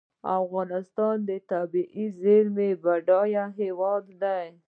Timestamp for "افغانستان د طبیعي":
0.43-2.05